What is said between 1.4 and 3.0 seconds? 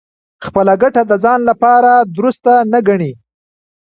لپاره دُرسته نه